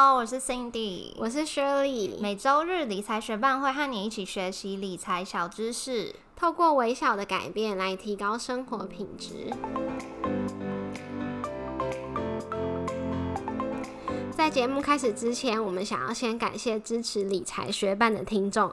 [0.00, 2.20] Hello，我是 Cindy，我是 Shirley。
[2.20, 9.52] 每周日理财学伴会和你一起学习理财小知识，透过微小的改变来提高生活品质。
[14.30, 18.72] 在节目开始之前，我们想要先感谢支持理财学伴的听众。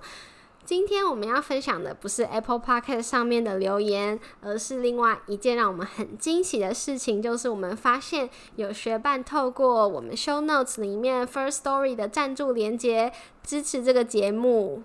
[0.65, 14.81] 今天我们要分享的不是 Apple Podcast 上面的留言，而是另外一件让我们很惊喜的事情，就是我们发现有学伴透过我们 Show Notes 里面 First Story 的赞助连接支持这个节目。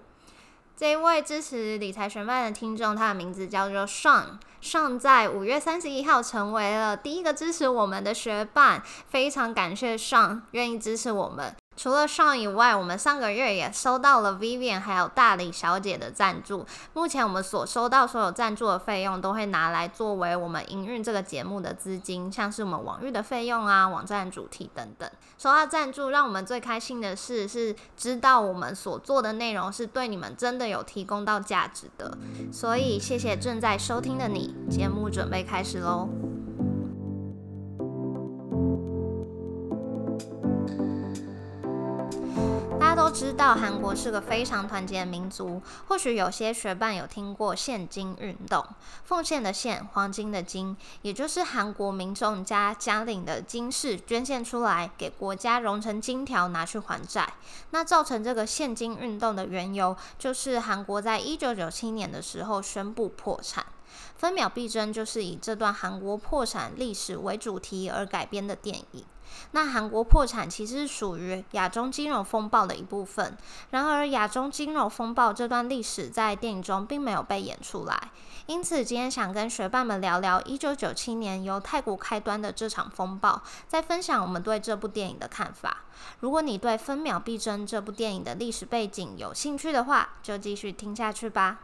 [0.77, 4.39] 这一位支持理财学伴的听众，他的名字叫做 Sean。
[4.63, 11.55] Sean 在五月三十一号成为了第一个支持我们的学伴，非常感谢尚愿意支持我们。
[11.77, 16.67] 除了上以外，我们上个月也收到了 Vivian 还有大理小姐的赞助。
[16.93, 25.11] 目前我们所收到所有赞助的费用，都会拿来作为我们营运这个节目的资金，像是我们网域的费用啊、网站主题等等。
[25.39, 32.19] 收到赞助，让我们最开心的事是知道我们所做的内容是对你们真的有提供到价值的。
[32.53, 36.11] 所以谢谢正在收听的你，节目准备开始喽。
[43.11, 45.61] 都知道韩国是个非常团结的民族。
[45.89, 48.65] 或许有些学伴有听过现金运动，
[49.03, 57.29] 奉献的献，黄金的金，也就是韩国民众家家领的金饰捐献出来，给国家融成金条拿去还债。
[57.71, 63.67] 那造成这个现金运动的缘由，就是韩国在一九九七年的时候宣布破产。
[64.17, 69.05] 分秒必争就是以这段韩国破产历史为主题而改编的电影。
[69.53, 73.37] 那韩国破产其实是属于亚中金融风暴的一部分。
[73.71, 78.11] 然而，亚中金融风暴这段历史在电影中并没有被演出来。
[78.47, 85.85] 因此，今天想跟学伴们聊聊一九九七年由泰国开端的这场风暴，再分享我们对这部电影的看法。
[86.19, 91.61] 如果你对《分秒必争》这部电影的历史背景有兴趣的话，就继续听下去吧。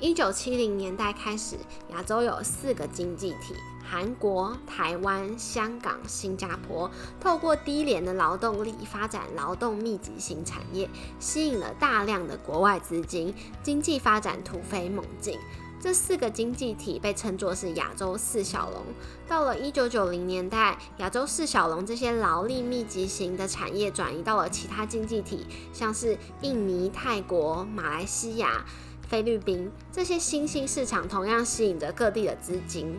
[0.00, 1.56] 一九七零年代开始，
[1.92, 6.90] 亚洲有四个经济体：韩国、台湾、香港、新加坡。
[7.20, 10.88] 透过低廉的劳动力发展劳动密集型产业，
[11.18, 15.38] 吸引了大量的国外资金，经济发展突飞猛进。
[15.82, 18.82] 这四个经济体被称作是亚洲四小龙。
[19.28, 28.64] 到了一九九零年代，亚洲四小龙这些劳力密集型的产业转移到了其他经济体，像是印尼、泰国、马来西亚。
[29.10, 32.96] 菲律宾这些新兴市场同样吸引着各地的资金，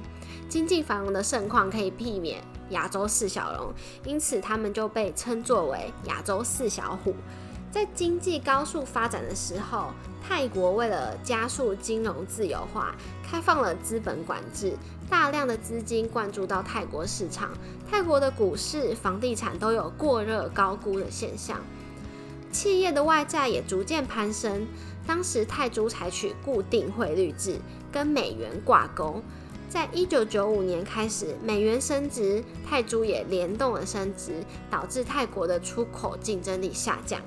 [0.50, 3.74] 经济繁荣的盛况可以避免亚洲四小龙，
[4.04, 7.16] 因此他们就被称作为亚洲四小虎。
[7.72, 12.94] 在经济高速发展的时候，泰国为了加速金融自由化，
[13.24, 14.74] 开放了资本管制，
[15.10, 17.52] 大量的资金灌注到泰国市场，
[17.90, 21.62] 泰国的股市、房地产都有过热高估的现象，
[22.52, 24.68] 企业的外债也逐渐攀升。
[25.06, 27.59] 当时泰铢采取固定汇率制，
[27.91, 29.22] 跟美元挂钩。
[29.69, 37.22] 在一九九五年开始，美元升值，泰铢也联动了升值，导致泰国的出口竞争力下降。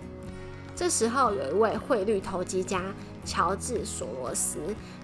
[0.77, 2.83] 这时候，有一位汇率投机家
[3.25, 4.59] 乔治·索罗斯，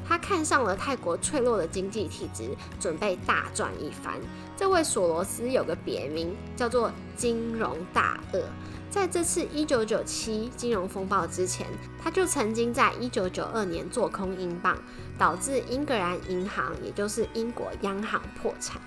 [0.06, 2.50] 他看上了泰国脆弱的经济体制，
[2.80, 4.14] 准备大赚一番。
[4.56, 8.42] 这位索罗斯有个别名，叫做“金融大鳄”。
[8.90, 11.64] 在这次一九九七金融风暴之前，
[12.02, 14.76] 他就曾经在一九九二年做空英镑，
[15.16, 18.82] 导致英格兰银行，也就是英国央行破产。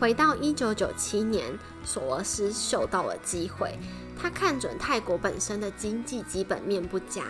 [0.00, 3.78] 回到一九九七年，索罗斯嗅到了机会。
[4.18, 7.22] 他看准泰国本身的经济基本面不佳，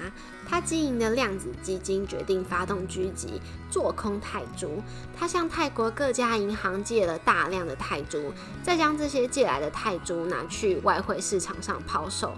[0.49, 4.81] 他经营的量子基金决定发动狙击，做空泰铢。
[5.17, 8.33] 他向泰国各家银行借了大量的泰铢，
[8.63, 12.33] 再将这些借来的泰铢拿去外汇市场上抛售。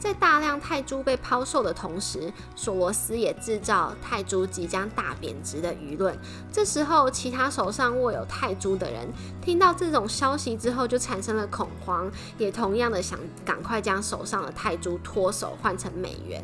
[0.00, 6.18] 在大量泰铢被抛售的同时，索罗斯也制造泰铢即将大贬值的舆论。
[6.50, 9.06] 这时候，其他手上握有泰铢的人
[9.42, 16.42] 听到这种消息之后，就产生了恐慌，也同样的想赶快将手上的泰铢脱手换成美元。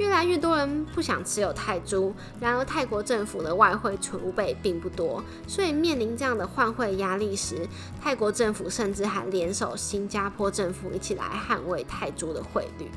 [0.00, 2.10] 越来越多人不想持有泰铢，
[2.40, 7.68] 然而泰国政府的外汇储备并不多，所以面临这样的换汇压力时，
[8.00, 12.90] 泰国政府甚至还联手新加坡政府一起来捍卫泰铢的汇率。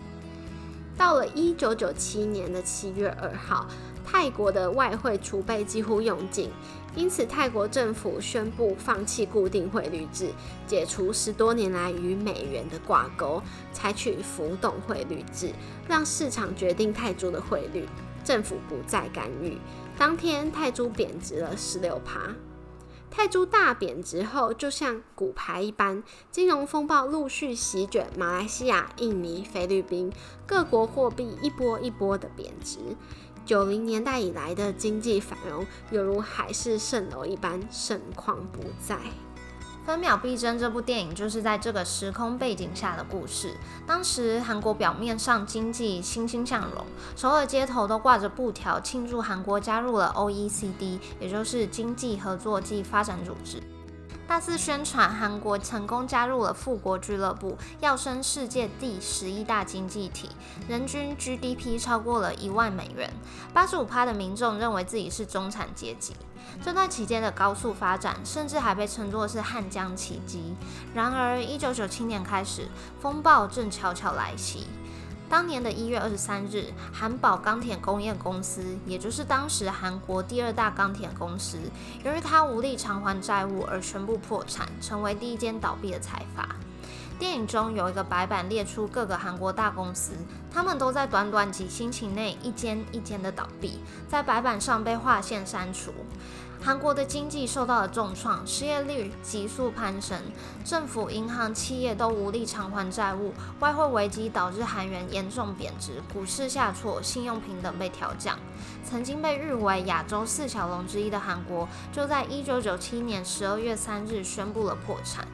[0.97, 3.67] 到了一九九七年的七月二号。
[4.05, 6.51] 泰国的外汇储备几乎用尽，
[6.95, 10.29] 因此泰国政府宣布放弃固定汇率制，
[10.67, 13.41] 解除十多年来与美元的挂钩，
[13.71, 15.51] 采取浮动汇率制，
[15.87, 17.87] 让市场决定泰铢的汇率，
[18.23, 19.57] 政府不再干预。
[19.97, 22.35] 当天泰铢贬值了十六趴。
[23.09, 26.01] 泰铢大贬值后，就像骨牌一般，
[26.31, 30.11] 金融风暴陆续席卷马来西亚、印尼、菲律宾
[30.47, 32.79] 各国货币，一波一波的贬值。
[33.45, 38.97] 九零年代以来的经济繁荣，犹如海市蜃楼一般，盛况不再。
[39.85, 43.53] 分秒必争这部电影就是在这个时空背景下的故事。
[43.85, 46.85] 当时韩国表面上经济欣欣向荣，
[47.17, 53.61] 首尔街头都挂着布条庆祝韩国加入了 OECD，也就是经济合作暨发展组织。
[54.33, 60.27] 大肆宣传韩国成功加入了富国俱乐部，要升世界第十一大经济体，
[60.67, 63.13] 人均 GDP 超过了一万美元。
[63.53, 66.15] 八十五趴的民众认为自己是中产阶级。
[66.65, 70.55] 这段期间的高速发展，甚至还被称作是汉江奇迹。
[70.95, 72.67] 然而，一九九七年开始，
[72.99, 74.65] 风暴正悄悄来袭。
[75.29, 81.57] 当年的一月二十三日，韩宝钢铁工业公司，也就是当时韩国第二大钢铁公司，
[82.03, 86.55] 由于它无力偿还债务而宣布破产，成为第一间倒闭的财阀。
[87.19, 90.11] 电影中有一个白板列出各个韩国大公司，
[90.51, 93.79] 他们都在短短几星期内一间一间的倒闭，
[94.09, 95.91] 在白板上被划线删除。
[96.65, 100.17] 韩国的经济受到了重创，失业率急速攀升，
[100.63, 108.39] 政府、银行、企业都无力偿还债务，外汇危机导致韩元严重贬值，股市下挫，信用平等被调降。
[108.85, 115.27] 曾经被誉为亚洲四小龙之一的韩国，就在1997年12月3日宣布了破产，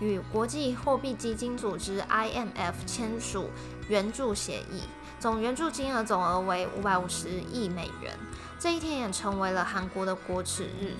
[0.00, 3.50] 与国际货币基金组织 IMF 签署
[3.88, 4.82] 援助协议，
[5.20, 8.12] 总援助金额总额为五百五十亿美元。
[8.58, 10.94] 这一天也成为了韩国的国耻日，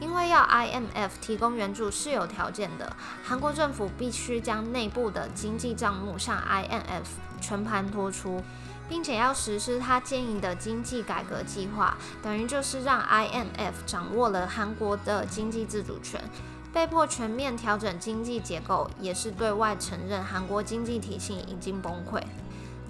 [0.00, 7.04] 因为要 IMF 提供援助是有条件的，韩国政府必须将内部的经济账目向 IMF
[7.38, 8.42] 全盘托出，
[8.88, 16.22] 并且要实施他建议的经济改革计划，等于就是让 IMF 掌握了韩国的经济自主权，
[16.72, 22.22] 被迫全面调整经济结构，也是对外承认韩国经济体系已经崩溃。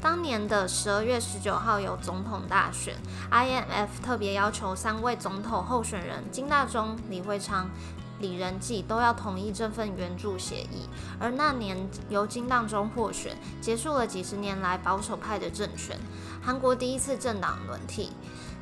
[0.02, 2.94] 当年的十二月十九号有总统大选
[3.30, 7.70] ，IMF 特别要求三位总统候选人金大中、李惠昌、
[8.18, 10.88] 李仁济都要同意这份援助协议。
[11.18, 11.76] 而那年
[12.08, 15.98] 由金大中获选，结束了几十年来保守派的政权，
[16.42, 18.12] 韩国第一次政党轮替。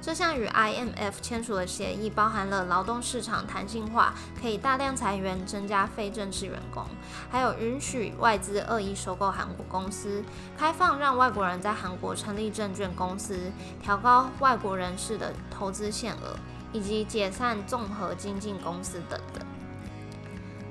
[0.01, 6.85] 这项与 IMF 签署的协议包含了劳动市场弹性化，可以大量裁员，增加非正式员工，
[7.31, 10.23] 还有允许外资恶意收购韩国公司，
[10.57, 13.51] 开放让外国人在韩国成立证券公司，
[13.83, 16.37] 调高外国人士的投资限额，
[16.73, 19.45] 以及解散综合经纪公司等等。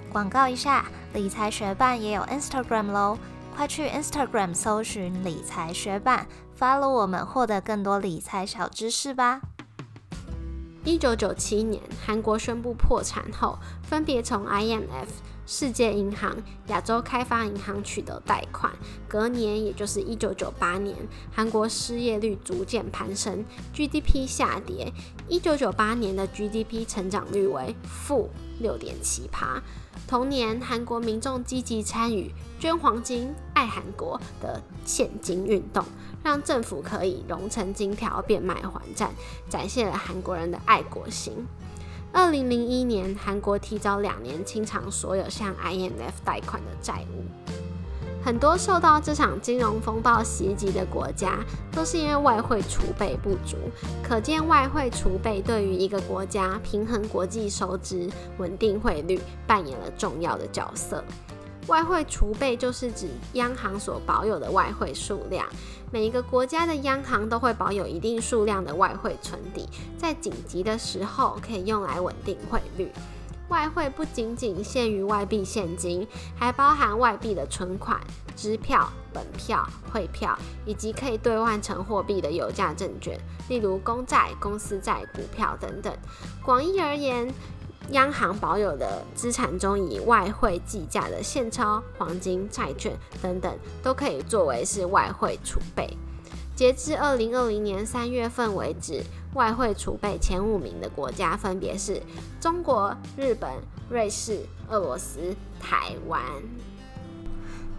[0.10, 3.18] 广告一下，理财学办也有 Instagram 喽，
[3.58, 6.28] 快去 Instagram 搜寻理财学伴。
[6.60, 9.42] follow 我们，获得更多理财小知识吧。
[10.84, 15.08] 一九九七年，韩国宣布破产后，分别从 IMF、
[15.48, 16.36] 世界银行、
[16.68, 18.72] 亚洲开发银行取得贷款。
[19.08, 20.94] 隔年，也就是一九九八年，
[21.32, 24.92] 韩国失业率逐渐攀升，GDP 下跌。
[25.30, 28.30] 一九九八年的 GDP 成长率为负
[28.60, 29.64] 六点七趴。
[30.06, 32.30] 同年，韩国民众积极参与
[32.60, 35.86] 捐黄金、爱韩国的现金运动，
[36.24, 39.12] 让政府可以融成金条变卖还债，
[39.50, 41.48] 展现了韩国人的爱国心。
[42.14, 47.24] 二零零一年，韩国提早两年清偿所有向 IMF 贷款的债务。
[48.24, 51.40] 很多受到这场金融风暴袭击的国家，
[51.72, 53.56] 都是因为外汇储备不足。
[54.04, 61.02] 可见，外汇储备对于一个国家平衡国际收支、稳定汇率扮演了重要的角色。
[61.68, 65.46] 外汇储备就是指央行所保有的外汇数量。
[65.92, 72.92] 每一个国家的央行都会保有一定数量的外汇存底，在紧急的时候可以用来稳定汇率。
[73.50, 76.06] 外汇不仅仅限于外币现金，
[76.36, 77.98] 还包含外币的存款、
[78.36, 85.94] 支票、本票、汇票，以及可以兑换成货币的有价证券，例如公债、公司债、股票等等。
[86.44, 87.34] 广义而言，
[87.92, 95.98] 央行保有的资产中，以外汇计价的现钞、黄金、债券等等，都可以作为是外汇储备。
[96.56, 99.04] 截至二零二零年三月份为止，
[99.36, 102.02] 外汇储备前五名的国家分别是
[102.42, 103.50] 中国、日本、
[103.90, 106.22] 瑞士、俄罗斯、台湾。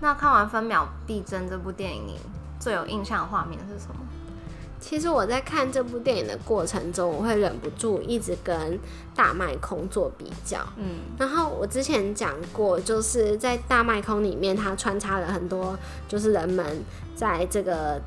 [0.01, 2.17] 那看完《分秒必争》这部电影，
[2.61, 3.97] 最有印象的画面是什么？
[4.81, 8.79] 其实我在看这部电影的过程中，我会忍不住一直跟
[9.15, 10.59] 大麦空做比较。
[10.77, 16.65] 嗯，然后我之前讲过，就是在大麦空里面，它穿插了很多，就是人们
[17.15, 18.01] 在这个。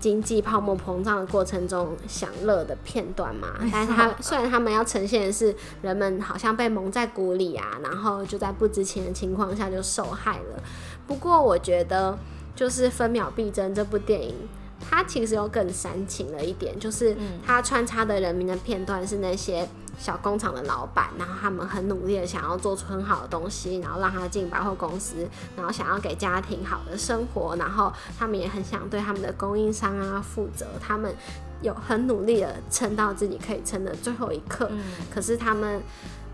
[0.00, 3.48] 经济泡沫膨胀的过程中享乐的片段嘛。
[3.70, 10.62] 但是它虽然他们要呈现的是人们好像被蒙在鼓里啊，然后就在不知情的情况下就受害了。
[11.06, 12.18] 不过我觉得
[12.56, 14.34] 就是《分秒必争》这部电影。
[14.80, 19.68] 它其实又更煽情了一点，就是它穿插的人民的片段是那些
[19.98, 31.14] 小工厂的老板，然后他们很努力的想要做出很好的东西，然后让他进百货公司，然后想要给家庭好的生活，然后他们也很想对他们的供应商啊负责，他们
[31.62, 34.70] 有很努力的撑到自己可以撑的最后一刻，
[35.12, 35.82] 可是他们。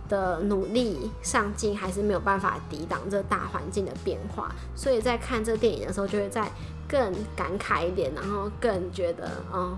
[0.09, 6.49] 的努力上进还是没有办法抵挡这大环境的变化，所以在看这电影的时候，就会再
[6.89, 9.77] 更感慨一点，然后更觉得嗯，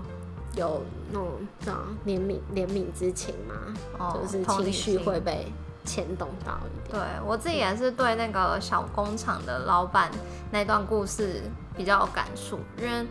[0.55, 1.27] 有那种
[1.59, 1.73] 叫
[2.05, 5.51] 怜悯怜悯之情嘛，就是情绪会被
[5.85, 6.99] 牵动到一点。
[6.99, 10.11] 对我自己也是对那个小工厂的老板
[10.51, 11.41] 那段故事
[11.75, 13.07] 比较有感触，因为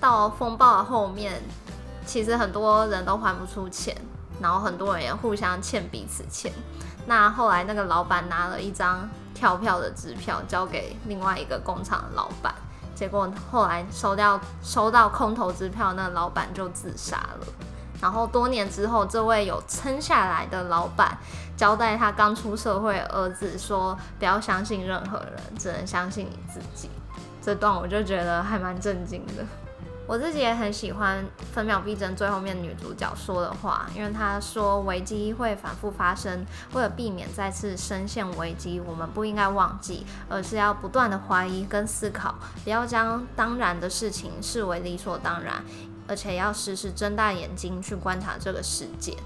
[0.00, 1.42] 到风暴的后面，
[2.04, 3.96] 其实很多人都还不出钱。
[4.40, 6.52] 然后很多人也互相欠彼此钱，
[7.06, 12.52] 那后来那个老板拿了一张跳票的支票交给另外一个工厂的老板，
[12.94, 17.46] 结果后来收掉收到空头支票，那老板就自杀了。
[18.00, 21.16] 然后多年之后，这位有撑下来的老板
[21.56, 26.90] 交代他刚出社会儿子说：“不要相信任何人，只能相信你自己。”
[27.40, 29.44] 这段我就觉得还蛮震惊的。
[30.06, 36.44] 我自己也很喜欢《分秒必争》最后面女主角说的话，因为她说危机会反复发生，
[36.74, 42.34] 为了避免再次深陷危机，我们不应该忘记，而是要不断的怀疑跟思考，
[42.64, 45.64] 不要将当然的事情视为理所当然，
[46.06, 49.16] 而且要时时睁大眼睛去观察这个世界。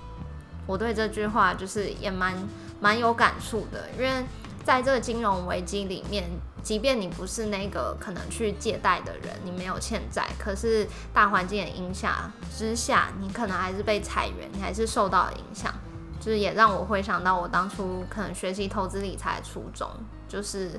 [0.64, 2.35] 我对这句话就是也蛮
[2.78, 4.25] 蛮有感触的，因为
[4.68, 6.28] 在这个金融危机里面。
[6.62, 15.72] 即便你不是那个可能去借贷的人，你没有欠债，可是大环境的影响之下，你可能还是被裁员，你还是受到了影响。
[16.20, 19.88] 就是也让我回想到我当初可能学习投资理财的初衷，
[20.28, 20.78] 就是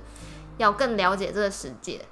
[0.57, 2.05] 要更了解这个世界。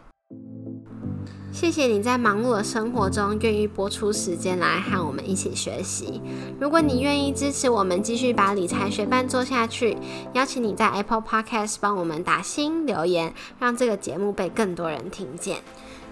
[1.59, 6.21] 谢谢你在忙碌的生活中愿意拨出时间来和我们一起学习。
[6.61, 9.97] 如果你愿意支持我们继续把理财学伴做下去，
[10.33, 15.57] 邀请你在 Apple Podcast 帮我们打新留言，让这个节目被更多人听见。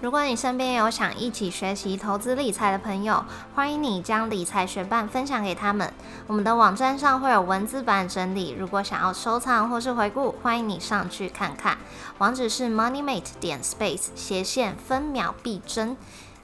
[0.02, 3.24] 如果你身边有想一起学习投资理财的朋友，
[3.54, 5.90] 欢迎你将理财学伴分享给他们。
[6.26, 11.78] 我们的网站上会有文字版整理，如果想要收藏或是回顾，欢迎你上去看看。
[12.18, 15.96] 网址是 moneymate 点 space 斜线分秒必争，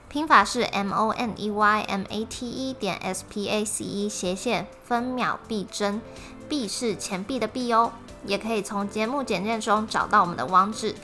[0.09, 3.85] 拼法是 m o n e y m a t e 点 s p a c
[3.85, 6.01] e 斜线分秒必争，
[6.49, 7.91] 币是钱币的币哦。
[8.25, 10.95] 也可以从节目简介中找到我们的网址。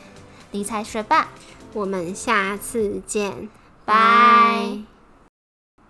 [0.51, 1.27] 理财学伴。
[1.73, 3.47] 我们下次见，
[3.85, 4.77] 拜。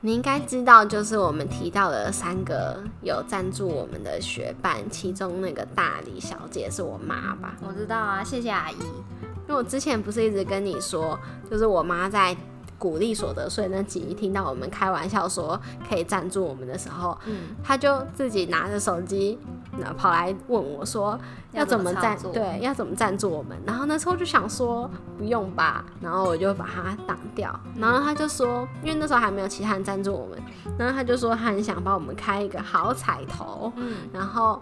[0.02, 7.56] 你应该知道，就是我们提到的三个有赞助我们的学伴，其中那个大理小姐是我妈吧？
[7.68, 8.76] 我知道啊，谢谢阿姨。
[8.78, 11.20] 因为我之前不是一直跟你说，
[11.50, 12.36] 就是我妈在。
[12.78, 15.60] 鼓励所得税那集，听到我们开玩笑说
[15.90, 19.38] 可以赞助我们的时候，嗯，他就自己拿着手机，
[19.80, 21.20] 那跑来问我说
[21.52, 23.58] 要怎么赞，对，要怎么赞助我们？
[23.66, 27.58] 然后那时候就想说不用吧，然后我就把它挡掉。
[27.76, 30.42] 然后他就说，因为那时候还没有其他人赞助我们，
[30.78, 34.62] 然后他就说他很想帮我们开一个好彩头，嗯，然后，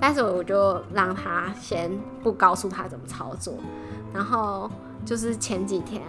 [0.00, 1.90] 但是我就让他先
[2.22, 3.54] 不告诉他怎么操作，
[4.12, 4.70] 然后。
[5.04, 6.02] 就是前几天，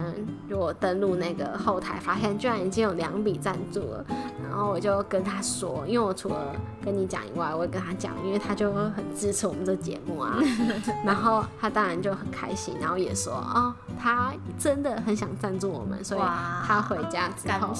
[0.49, 4.05] 就我登录那个后台，发现居然已经有两笔赞助了，
[4.41, 10.37] 然后我就跟他说，因为我除了跟你讲以外，我会跟他讲，因为他就很支持我们这节目啊，
[11.03, 17.73] 然后他当然就很开心，然后也说，哦，他真的很想赞助我们，所以他回家之后，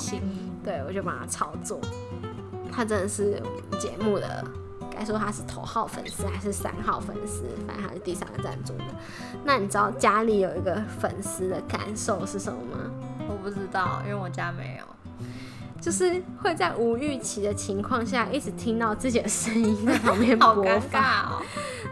[0.63, 1.79] 对我就帮他操作，
[2.71, 3.41] 他真的是
[3.79, 4.43] 节目的。
[4.93, 8.83] 该说他是头号粉丝还是三号粉丝，反正他是第三个赞助的。
[9.43, 12.91] 那你知道家里有一个粉丝的感受是什么吗？
[13.27, 14.85] 我不知道，因为我家没有。
[15.81, 21.03] 就是会在无预期的情况下，一直听到自己的声音在旁边 播放。
[21.03, 21.41] 哦。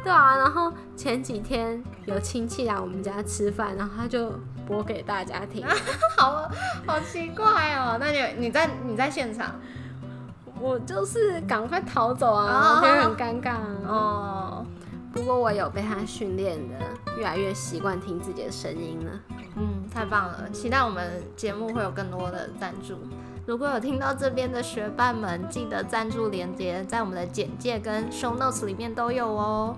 [0.01, 4.31] 对啊，然后前几天有亲戚来我们家吃饭，然后他就
[4.65, 5.65] 播给大家听。
[6.17, 6.50] 好
[6.86, 7.98] 好奇怪哦。
[8.00, 9.60] 那你你在你在现场？
[10.62, 13.56] 我就是赶快逃走啊，觉得很尴尬
[13.88, 14.63] 哦。
[15.12, 16.75] 不过我有被他训练的，
[17.18, 19.12] 越来越习惯听自己的声音了。
[19.58, 20.50] 嗯，太棒了！
[20.51, 22.96] 期待我们节目会有更多的赞助。
[23.46, 29.75] 如果有听到这边的学伴们，记得赞助连接在我们的简介跟 show notes 里面都有哦。